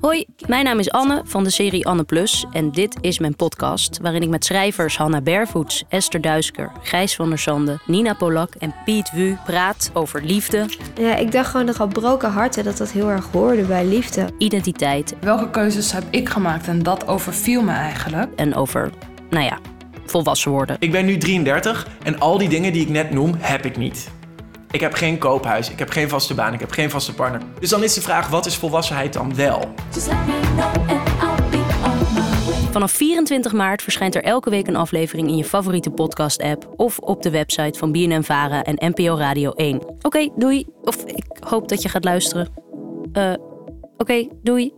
Hoi, 0.00 0.24
mijn 0.46 0.64
naam 0.64 0.78
is 0.78 0.90
Anne 0.90 1.22
van 1.24 1.44
de 1.44 1.50
serie 1.50 1.86
Anne 1.86 2.04
Plus 2.04 2.46
en 2.52 2.70
dit 2.70 2.96
is 3.00 3.18
mijn 3.18 3.36
podcast 3.36 3.98
waarin 4.02 4.22
ik 4.22 4.28
met 4.28 4.44
schrijvers 4.44 4.96
Hanna 4.96 5.20
Bervoets, 5.20 5.84
Esther 5.88 6.20
Duisker, 6.20 6.72
Gijs 6.82 7.16
van 7.16 7.28
der 7.28 7.38
Sande, 7.38 7.78
Nina 7.86 8.14
Polak 8.14 8.54
en 8.54 8.74
Piet 8.84 9.10
Wu 9.12 9.36
praat 9.44 9.90
over 9.92 10.22
liefde, 10.22 10.66
Ja, 11.00 11.16
ik 11.16 11.32
dacht 11.32 11.50
gewoon 11.50 11.66
dat 11.66 11.80
al 11.80 11.86
broken 11.86 12.30
harten 12.30 12.64
dat 12.64 12.76
dat 12.76 12.90
heel 12.90 13.10
erg 13.10 13.26
hoorde 13.32 13.62
bij 13.62 13.84
liefde. 13.84 14.28
identiteit 14.38 15.14
Welke 15.20 15.50
keuzes 15.50 15.92
heb 15.92 16.04
ik 16.10 16.28
gemaakt 16.28 16.66
en 16.68 16.82
dat 16.82 17.06
overviel 17.08 17.62
me 17.62 17.72
eigenlijk. 17.72 18.30
en 18.36 18.54
over, 18.54 18.90
nou 19.30 19.44
ja, 19.44 19.58
volwassen 20.06 20.50
worden. 20.50 20.76
Ik 20.78 20.90
ben 20.92 21.04
nu 21.06 21.18
33 21.18 21.86
en 22.02 22.20
al 22.20 22.38
die 22.38 22.48
dingen 22.48 22.72
die 22.72 22.82
ik 22.82 22.88
net 22.88 23.10
noem, 23.10 23.34
heb 23.38 23.64
ik 23.64 23.76
niet. 23.76 24.10
Ik 24.70 24.80
heb 24.80 24.92
geen 24.94 25.18
koophuis, 25.18 25.70
ik 25.70 25.78
heb 25.78 25.90
geen 25.90 26.08
vaste 26.08 26.34
baan, 26.34 26.52
ik 26.52 26.60
heb 26.60 26.70
geen 26.70 26.90
vaste 26.90 27.14
partner. 27.14 27.40
Dus 27.60 27.70
dan 27.70 27.82
is 27.82 27.94
de 27.94 28.00
vraag, 28.00 28.28
wat 28.28 28.46
is 28.46 28.56
volwassenheid 28.56 29.12
dan 29.12 29.34
wel? 29.34 29.68
Vanaf 32.70 32.92
24 32.92 33.52
maart 33.52 33.82
verschijnt 33.82 34.14
er 34.14 34.22
elke 34.22 34.50
week 34.50 34.66
een 34.66 34.76
aflevering 34.76 35.28
in 35.28 35.36
je 35.36 35.44
favoriete 35.44 35.90
podcast-app 35.90 36.72
of 36.76 36.98
op 36.98 37.22
de 37.22 37.30
website 37.30 37.78
van 37.78 37.92
BNN 37.92 38.22
Vara 38.22 38.62
en 38.62 38.92
NPO 38.94 39.16
Radio 39.16 39.50
1. 39.50 39.80
Oké, 40.02 40.28
doei. 40.36 40.66
Of 40.82 41.04
ik 41.04 41.24
hoop 41.48 41.68
dat 41.68 41.82
je 41.82 41.88
gaat 41.88 42.04
luisteren. 42.04 42.48
Eh, 43.12 43.32
Oké, 43.96 44.28
doei. 44.42 44.72